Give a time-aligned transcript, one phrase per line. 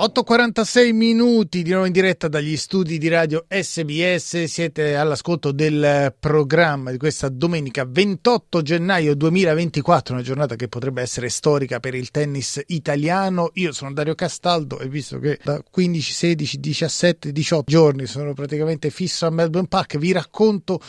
[0.00, 6.90] 8.46 minuti di nuovo in diretta dagli studi di radio SBS, siete all'ascolto del programma
[6.90, 12.62] di questa domenica 28 gennaio 2024, una giornata che potrebbe essere storica per il tennis
[12.68, 13.50] italiano.
[13.56, 18.88] Io sono Dario Castaldo e visto che da 15, 16, 17, 18 giorni sono praticamente
[18.88, 20.80] fisso a Melbourne Park, vi racconto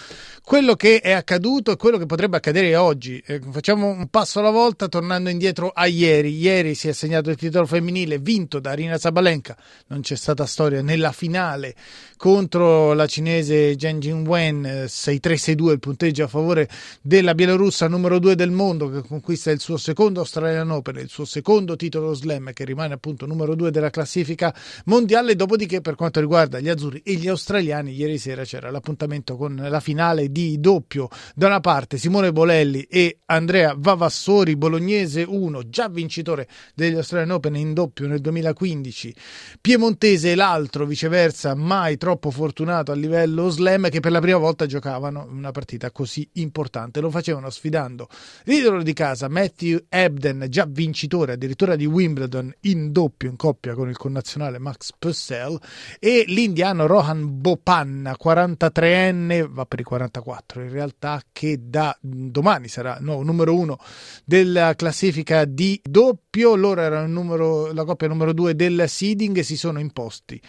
[0.41, 3.21] quello che è accaduto e quello che potrebbe accadere oggi.
[3.25, 6.33] Eh, facciamo un passo alla volta tornando indietro a ieri.
[6.33, 10.83] Ieri si è assegnato il titolo femminile vinto da Rina Sabalenka, non c'è stata storia
[10.83, 11.73] nella finale
[12.17, 16.69] contro la cinese Zheng Jingwen 6-3-6-2 il punteggio a favore
[17.01, 21.25] della bielorussa numero 2 del mondo che conquista il suo secondo Australian Open, il suo
[21.25, 24.53] secondo titolo slam che rimane appunto numero 2 della classifica
[24.85, 29.55] mondiale, dopodiché per quanto riguarda gli azzurri e gli australiani ieri sera c'era l'appuntamento con
[29.67, 31.07] la finale di doppio.
[31.33, 37.55] Da una parte Simone Bolelli e Andrea Vavassori, bolognese 1, già vincitore degli Australian Open
[37.55, 39.15] in doppio nel 2015 2016.
[39.61, 44.65] Piemontese e l'altro, viceversa, mai troppo fortunato a livello slam, che per la prima volta
[44.65, 46.99] giocavano una partita così importante.
[46.99, 48.07] Lo facevano sfidando
[48.43, 53.89] l'idolo di casa Matthew Ebden, già vincitore addirittura di Wimbledon in doppio in coppia con
[53.89, 55.57] il connazionale Max Purcell,
[55.99, 62.97] e l'indiano Rohan Bopanna, 43enne, va per i 44 in realtà, che da domani sarà
[62.99, 63.79] nuovo numero uno
[64.25, 66.30] della classifica di doppio.
[66.33, 70.41] Loro erano numero, la coppia numero due del seeding si sono imposti.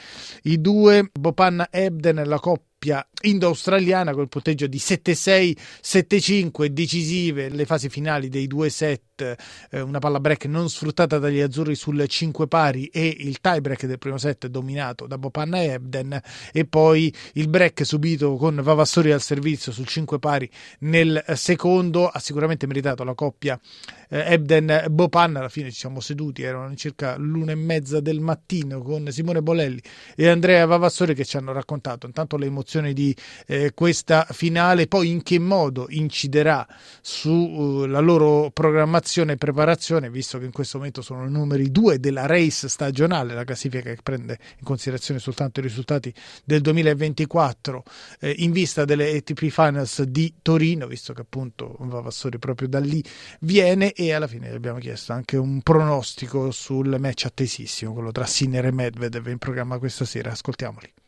[0.45, 2.72] I due, Bopanna Ebden, la coppia
[3.23, 9.13] indo-australiana col punteggio di 7-6, 7-5 decisive le fasi finali dei due set
[9.71, 13.87] eh, una palla break non sfruttata dagli azzurri sul 5 pari e il tie break
[13.87, 16.21] del primo set dominato da Bopanna e Ebden
[16.53, 22.19] e poi il break subito con Vavassori al servizio sul 5 pari nel secondo ha
[22.19, 23.59] sicuramente meritato la coppia
[24.09, 25.39] eh, Ebden Bopanna.
[25.39, 29.81] Alla fine ci siamo seduti erano circa l'una e mezza del mattino con Simone Bolelli
[30.17, 33.15] e Andrea Vavassori che ci hanno raccontato intanto le emozioni di
[33.47, 36.67] eh, questa finale, poi in che modo inciderà
[37.01, 42.01] sulla uh, loro programmazione e preparazione, visto che in questo momento sono i numeri due
[42.01, 46.13] della race stagionale, la classifica che prende in considerazione soltanto i risultati
[46.45, 47.85] del 2024
[48.21, 53.03] eh, in vista delle ATP Finals di Torino, visto che appunto Vavassori proprio da lì
[53.41, 58.67] viene e alla fine abbiamo chiesto anche un pronostico sul match attesissimo, quello tra Sinner
[58.67, 61.02] e Medvedev in programma questa sera, ascoltiamoli.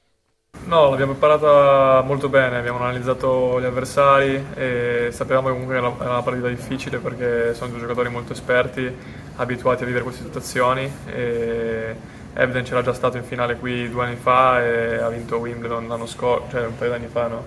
[0.63, 6.23] No, l'abbiamo imparata molto bene, abbiamo analizzato gli avversari e sapevamo che comunque era una
[6.23, 8.91] partita difficile perché sono due giocatori molto esperti,
[9.37, 10.91] abituati a vivere queste situazioni.
[11.07, 11.95] E
[12.33, 16.07] Ebden c'era già stato in finale qui due anni fa e ha vinto Wimbledon l'anno
[16.07, 17.45] scorso, cioè un paio di anni fa, no?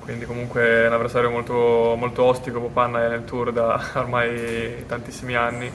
[0.00, 5.36] Quindi comunque è un avversario molto, molto ostico, Popanna è nel tour da ormai tantissimi
[5.36, 5.70] anni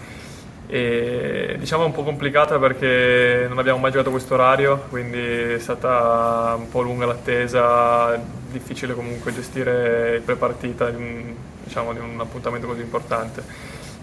[0.68, 6.56] e diciamo un po' complicata perché non abbiamo mai giocato questo orario, quindi è stata
[6.58, 13.44] un po' lunga l'attesa, difficile comunque gestire il prepartita diciamo, di un appuntamento così importante.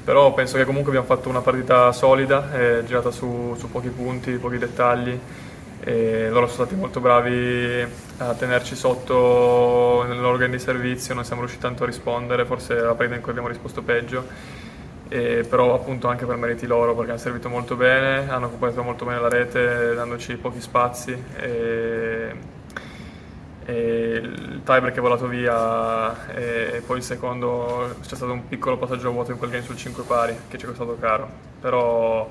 [0.04, 4.32] Però penso che comunque abbiamo fatto una partita solida, eh, girata su, su pochi punti,
[4.32, 5.18] pochi dettagli
[5.84, 7.84] e loro sono stati molto bravi
[8.18, 12.94] a tenerci sotto nell'organo di servizio, non siamo riusciti tanto a rispondere, forse è la
[12.94, 14.60] partita in cui abbiamo risposto peggio
[15.12, 19.04] e però appunto anche per meriti loro perché hanno servito molto bene, hanno occupato molto
[19.04, 22.34] bene la rete dandoci pochi spazi e,
[23.66, 29.08] e il tiebreak è volato via e poi il secondo c'è stato un piccolo passaggio
[29.08, 31.28] a vuoto in quel game sul 5 pari che ci è costato caro,
[31.60, 32.30] però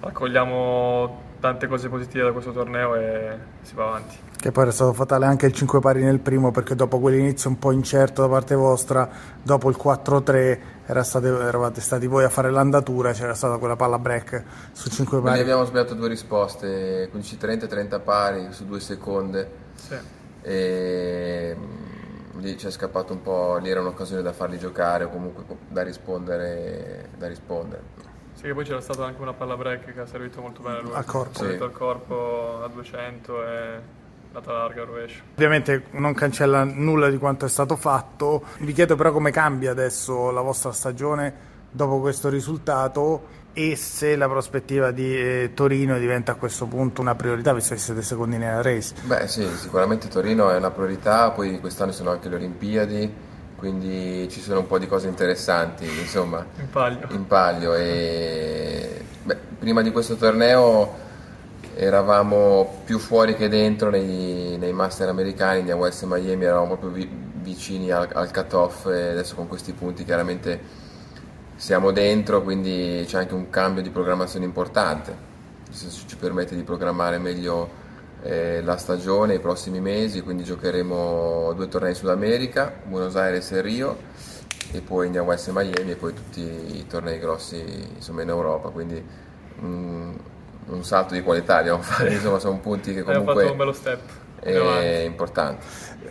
[0.00, 4.16] raccogliamo tante cose positive da questo torneo e si va avanti.
[4.36, 7.58] Che poi era stato fatale anche il 5 pari nel primo perché dopo quell'inizio un
[7.58, 9.08] po' incerto da parte vostra,
[9.42, 13.98] dopo il 4-3 era state, eravate stati voi a fare l'andatura, c'era stata quella palla
[13.98, 15.32] break su 5 pari.
[15.32, 19.50] Noi abbiamo sbagliato due risposte, 15-30 e 30 pari su due seconde.
[19.74, 19.96] Sì.
[20.42, 25.08] E mm, lì ci è scappato un po', lì era un'occasione da farli giocare o
[25.08, 27.10] comunque da rispondere.
[27.16, 28.08] Da rispondere.
[28.38, 30.80] Sì, che poi c'era stata anche una palla break che ha servito molto bene a
[30.80, 30.92] lui.
[30.94, 31.42] Al corpo.
[31.42, 31.56] Ha sì.
[31.60, 33.80] al corpo a 200 e
[34.30, 35.22] data larga rovescio.
[35.34, 38.44] Ovviamente non cancella nulla di quanto è stato fatto.
[38.60, 44.28] Vi chiedo però come cambia adesso la vostra stagione dopo questo risultato e se la
[44.28, 48.62] prospettiva di eh, Torino diventa a questo punto una priorità visto che siete secondi nella
[48.62, 48.94] race.
[49.02, 53.12] Beh sì, sicuramente Torino è una priorità, poi quest'anno sono anche le Olimpiadi,
[53.58, 57.06] quindi ci sono un po' di cose interessanti, insomma, in palio.
[57.10, 61.06] In palio e beh, prima di questo torneo
[61.74, 67.10] eravamo più fuori che dentro nei, nei master americani, West e Miami eravamo proprio vi,
[67.42, 70.60] vicini al, al cut-off e adesso con questi punti chiaramente
[71.56, 75.10] siamo dentro, quindi c'è anche un cambio di programmazione importante,
[75.66, 77.86] nel senso ci permette di programmare meglio
[78.22, 83.52] eh, la stagione, i prossimi mesi, quindi giocheremo due tornei in Sud America, Buenos Aires
[83.52, 83.96] e Rio
[84.72, 87.62] e poi andiamo a essere Miami e poi tutti i tornei grossi
[87.94, 89.02] insomma, in Europa, quindi
[89.62, 90.12] mm,
[90.66, 93.32] un salto di qualità a fare, insomma sono punti che comunque...
[93.32, 94.00] Abbiamo fatto un bello step.
[94.40, 95.66] È importante.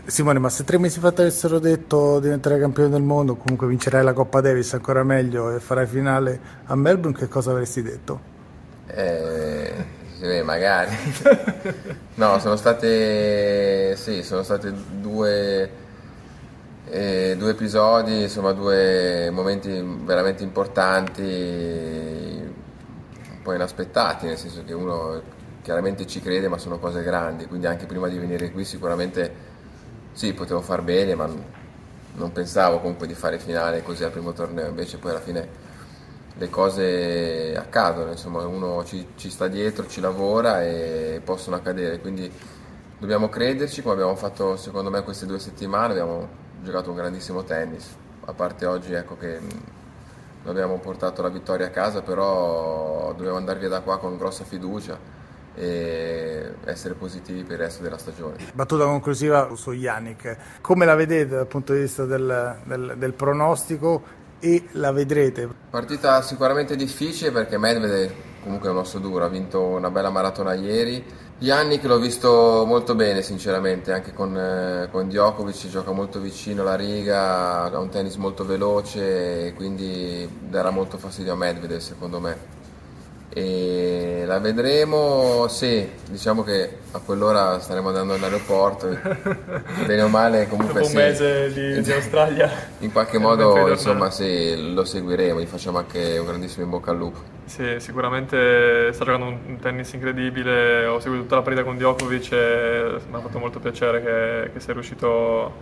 [0.05, 4.03] Simone, ma se tre mesi fa ti avessero detto diventerai campione del mondo, comunque vincerai
[4.03, 8.35] la Coppa Davis ancora meglio e farai finale a Melbourne, che cosa avresti detto?
[8.87, 9.85] Eh,
[10.43, 10.95] magari.
[12.15, 15.69] no, sono state, sì, sono state due,
[16.89, 19.69] eh, due episodi, insomma due momenti
[20.03, 25.21] veramente importanti, un po' inaspettati, nel senso che uno
[25.61, 29.55] chiaramente ci crede, ma sono cose grandi, quindi anche prima di venire qui sicuramente
[30.13, 31.29] sì, potevo far bene, ma
[32.15, 35.66] non pensavo comunque di fare finale così al primo torneo, invece poi alla fine
[36.37, 42.31] le cose accadono, insomma uno ci, ci sta dietro, ci lavora e possono accadere, quindi
[42.99, 46.27] dobbiamo crederci come abbiamo fatto secondo me queste due settimane, abbiamo
[46.61, 47.95] giocato un grandissimo tennis,
[48.25, 53.59] a parte oggi ecco che non abbiamo portato la vittoria a casa, però dobbiamo andare
[53.59, 55.15] via da qua con grossa fiducia
[55.55, 58.35] e essere positivi per il resto della stagione.
[58.53, 64.03] Battuta conclusiva su Yannick, come la vedete dal punto di vista del, del, del pronostico
[64.39, 65.56] e la vedrete?
[65.69, 68.11] Partita sicuramente difficile perché Medvedev
[68.41, 71.03] comunque è un osso duro, ha vinto una bella maratona ieri.
[71.39, 76.75] Yannick l'ho visto molto bene sinceramente, anche con, eh, con Djokovic gioca molto vicino alla
[76.75, 82.56] riga, ha un tennis molto veloce, quindi darà molto fastidio a Medvedev secondo me
[83.29, 88.87] e la vedremo, sì, diciamo che a quell'ora staremo andando all'aeroporto,
[89.85, 92.49] bene o male comunque Dopo un mese di, di Australia.
[92.79, 96.97] In qualche modo insomma sì, lo seguiremo, gli facciamo anche un grandissimo in bocca al
[96.97, 97.19] lupo.
[97.45, 102.99] Sì, sicuramente sta giocando un tennis incredibile, ho seguito tutta la partita con Djokovic e
[103.09, 105.53] mi ha fatto molto piacere che, che sia riuscito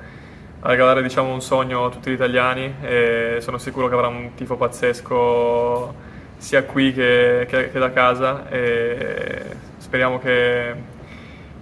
[0.61, 4.33] a regalare diciamo, un sogno a tutti gli italiani e sono sicuro che avrà un
[4.33, 9.43] tifo pazzesco sia qui che, che, che da casa e
[9.77, 10.73] speriamo che,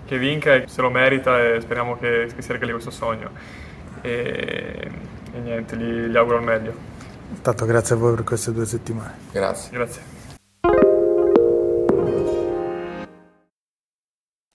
[0.06, 3.30] che, vinca e se lo merita e speriamo che, che si regali questo sogno.
[4.02, 4.92] E,
[5.34, 6.74] e niente, gli, gli auguro il meglio.
[7.42, 9.16] Tanto grazie a voi per queste due settimane.
[9.32, 9.72] Grazie.
[9.72, 10.13] Grazie.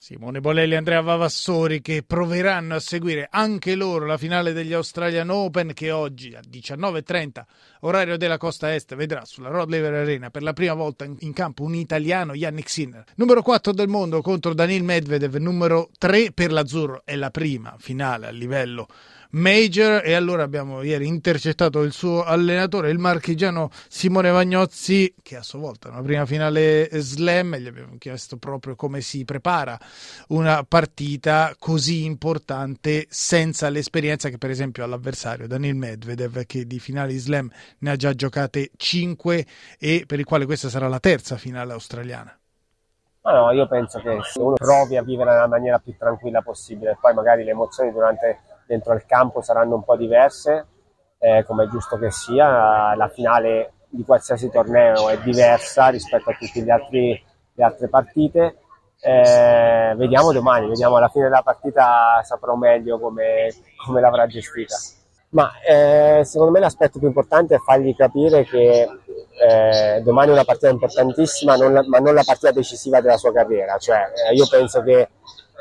[0.09, 5.29] Simone Bolelli e Andrea Vavassori che proveranno a seguire anche loro la finale degli Australian
[5.29, 7.43] Open che oggi a 19.30
[7.81, 11.61] orario della costa est vedrà sulla Rod Laver Arena per la prima volta in campo
[11.61, 13.03] un italiano Yannick Sinner.
[13.17, 18.25] Numero 4 del mondo contro Daniil Medvedev numero 3 per l'azzurro è la prima finale
[18.25, 18.87] a livello
[19.31, 25.43] major e allora abbiamo ieri intercettato il suo allenatore, il marchigiano Simone Vagnozzi, che a
[25.43, 29.77] sua volta una prima finale slam, gli abbiamo chiesto proprio come si prepara
[30.29, 36.79] una partita così importante senza l'esperienza che per esempio ha l'avversario Daniel Medvedev che di
[36.79, 37.49] finali slam
[37.79, 39.45] ne ha già giocate 5
[39.77, 42.33] e per il quale questa sarà la terza finale australiana.
[43.21, 47.13] No, io penso che se uno provi a vivere nella maniera più tranquilla possibile, poi
[47.13, 50.67] magari le emozioni durante dentro il campo saranno un po' diverse,
[51.17, 52.93] eh, come è giusto che sia.
[52.95, 58.57] La finale di qualsiasi torneo è diversa rispetto a tutte le altre partite.
[59.01, 63.51] Eh, vediamo domani, vediamo alla fine della partita saprò meglio come,
[63.83, 64.75] come l'avrà gestita.
[65.29, 68.87] Ma eh, secondo me l'aspetto più importante è fargli capire che
[69.41, 73.31] eh, domani è una partita importantissima, non la, ma non la partita decisiva della sua
[73.31, 73.77] carriera.
[73.77, 75.09] Cioè, eh, io penso che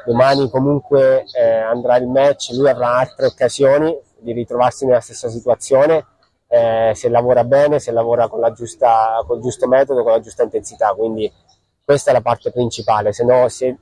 [0.04, 6.06] domani comunque eh, andrà il match, lui avrà altre occasioni di ritrovarsi nella stessa situazione
[6.48, 10.42] eh, se lavora bene, se lavora con, giusta, con il giusto metodo, con la giusta
[10.42, 11.30] intensità, quindi
[11.84, 13.76] questa è la parte principale, se no se,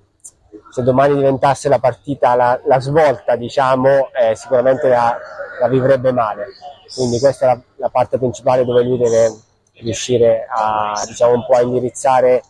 [0.70, 5.16] se domani diventasse la partita la, la svolta diciamo eh, sicuramente la,
[5.60, 6.46] la, vivrebbe male,
[6.94, 9.32] quindi questa è la, la, parte principale dove lui deve
[9.74, 12.42] riuscire a diciamo un po' a indirizzare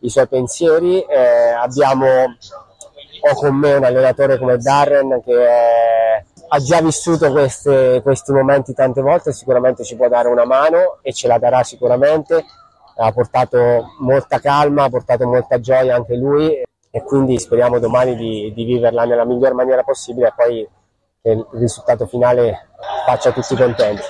[0.00, 2.06] i suoi pensieri, eh, abbiamo
[3.20, 8.72] ho con me un allenatore come Darren che è, ha già vissuto queste, questi momenti
[8.74, 12.44] tante volte, sicuramente ci può dare una mano e ce la darà sicuramente.
[13.00, 18.52] Ha portato molta calma, ha portato molta gioia anche lui e quindi speriamo domani di,
[18.54, 20.68] di viverla nella miglior maniera possibile e poi
[21.22, 22.68] che il risultato finale
[23.06, 24.02] faccia tutti contenti.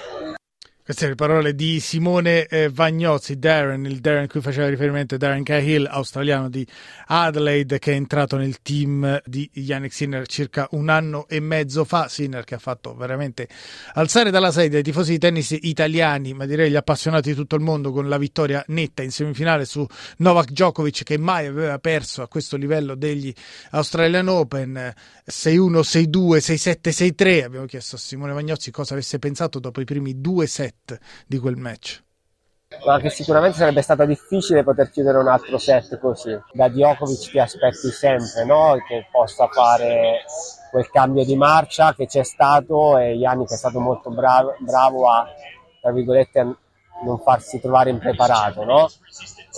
[0.89, 5.43] Queste sono le parole di Simone eh, Vagnozzi, Darren, il Darren cui faceva riferimento Darren
[5.43, 6.67] Cahill, australiano di
[7.09, 12.09] Adelaide, che è entrato nel team di Yannick Sinner circa un anno e mezzo fa.
[12.09, 13.49] Sinner che ha fatto veramente
[13.93, 17.61] alzare dalla sedia i tifosi di tennis italiani, ma direi gli appassionati di tutto il
[17.61, 22.29] mondo, con la vittoria netta in semifinale su Novak Djokovic, che mai aveva perso a
[22.29, 23.31] questo livello degli
[23.73, 24.95] Australian Open
[25.27, 27.45] 6-1, 6-2, 6-7, 6-3.
[27.45, 31.39] Abbiamo chiesto a Simone Vagnozzi cosa avesse pensato dopo i primi due set set di
[31.39, 32.03] quel match.
[32.85, 36.39] Ma che sicuramente sarebbe stato difficile poter chiudere un altro set così.
[36.53, 38.77] Da Djokovic ti aspetti sempre no?
[38.87, 40.25] che possa fare
[40.71, 45.27] quel cambio di marcia che c'è stato e Yannick è stato molto bravo, bravo a,
[45.81, 46.57] tra virgolette, a
[47.05, 48.91] non farsi trovare impreparato, no?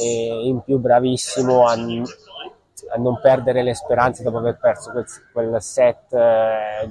[0.00, 5.60] E in più bravissimo a, a, non perdere le speranze dopo aver perso quel, quel
[5.60, 6.88] set eh,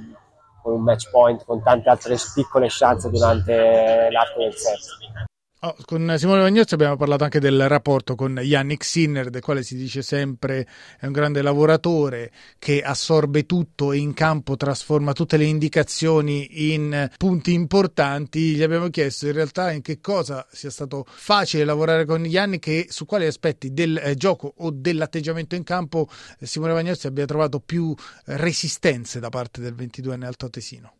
[0.62, 5.29] con un match point, con tante altre piccole chance durante l'arco del set.
[5.62, 9.76] Oh, con Simone Vagnozzi abbiamo parlato anche del rapporto con Yannick Sinner, del quale si
[9.76, 10.66] dice sempre
[10.98, 17.10] è un grande lavoratore che assorbe tutto e in campo trasforma tutte le indicazioni in
[17.18, 18.54] punti importanti.
[18.54, 22.86] Gli abbiamo chiesto in realtà in che cosa sia stato facile lavorare con Yannick e
[22.88, 27.60] su quali aspetti del eh, gioco o dell'atteggiamento in campo eh, Simone Vagnozzi abbia trovato
[27.60, 30.92] più resistenze da parte del 22enne altoatesino.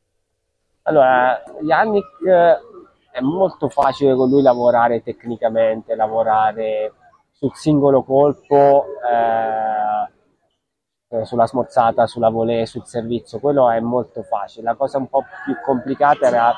[0.83, 2.69] Allora, Yannick
[3.11, 6.95] è molto facile con lui lavorare tecnicamente, lavorare
[7.33, 14.64] sul singolo colpo, eh, eh, sulla smorzata, sulla volée, sul servizio, quello è molto facile.
[14.64, 16.55] La cosa un po' più complicata era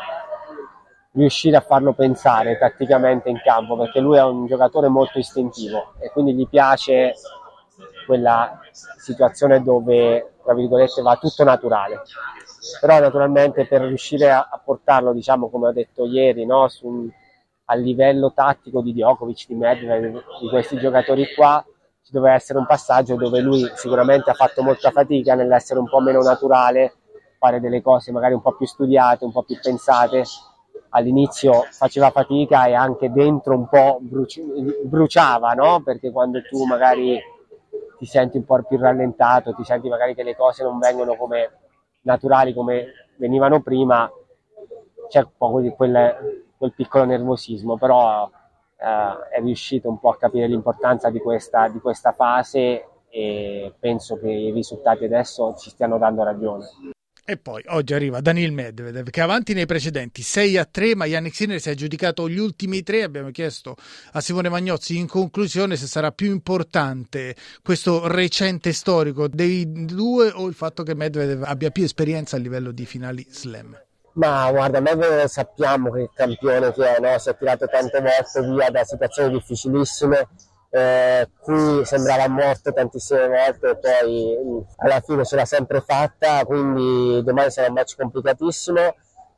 [1.13, 6.11] riuscire a farlo pensare tatticamente in campo, perché lui è un giocatore molto istintivo e
[6.11, 7.15] quindi gli piace
[8.07, 8.59] quella
[8.99, 12.03] situazione dove, tra virgolette, va tutto naturale
[12.81, 17.11] però naturalmente per riuscire a, a portarlo, diciamo come ho detto ieri, no, su,
[17.67, 21.65] a livello tattico di Djokovic, di Medvedev, di questi giocatori qua,
[22.03, 26.01] ci doveva essere un passaggio dove lui sicuramente ha fatto molta fatica nell'essere un po'
[26.01, 26.95] meno naturale,
[27.39, 30.25] fare delle cose magari un po' più studiate, un po' più pensate.
[30.95, 34.45] All'inizio faceva fatica e anche dentro un po' bruci-
[34.85, 35.83] bruciava, no?
[35.83, 37.19] Perché quando tu magari
[37.99, 41.62] ti senti un po' più rallentato, ti senti magari che le cose non vengono come
[42.03, 44.11] naturali come venivano prima,
[45.09, 48.31] c'è un po' quel, quel piccolo nervosismo, però
[48.77, 54.19] eh, è riuscito un po' a capire l'importanza di questa, di questa fase e penso
[54.19, 56.65] che i risultati adesso ci stiano dando ragione.
[57.25, 61.37] E poi oggi arriva Daniel Medvedev che avanti nei precedenti 6 a 3, ma Yannick
[61.37, 63.05] Sinner si è aggiudicato gli ultimi tre.
[63.05, 63.77] Abbiamo chiesto
[64.15, 70.49] a Simone Magnozzi in conclusione se sarà più importante questo recente storico dei due o
[70.49, 73.81] il fatto che Medvedev abbia più esperienza a livello di finali slam.
[74.15, 77.17] Ma guarda, Medvedev sappiamo che campione che è, no?
[77.21, 80.29] si è tirato tante volte via da situazioni difficilissime
[80.75, 86.47] eh, qui sembrava morto tantissime volte e poi mm, alla fine ce l'ha sempre fatta,
[86.47, 88.81] quindi domani sarà un match complicatissimo.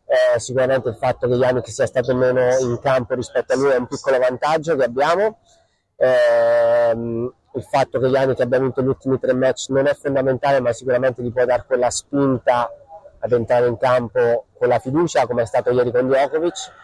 [0.07, 3.77] Eh, sicuramente il fatto che Yannick sia stato meno in campo rispetto a lui è
[3.77, 5.41] un piccolo vantaggio che abbiamo.
[5.97, 10.73] Eh, il fatto che Yannick abbia vinto gli ultimi tre match non è fondamentale, ma
[10.73, 12.71] sicuramente gli può dare quella spinta
[13.19, 16.83] ad entrare in campo con la fiducia, come è stato ieri con Djokovic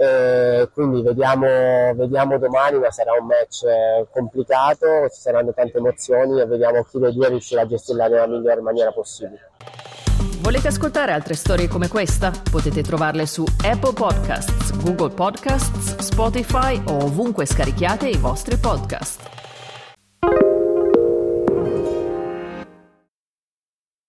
[0.00, 1.46] eh, quindi vediamo,
[1.94, 6.98] vediamo, domani, ma sarà un match eh, complicato, ci saranno tante emozioni e vediamo chi
[6.98, 9.50] dei due riuscirà a gestirla nella miglior maniera possibile.
[10.40, 12.30] Volete ascoltare altre storie come questa?
[12.48, 19.47] Potete trovarle su Apple Podcasts, Google Podcasts, Spotify o ovunque scarichiate i vostri podcast.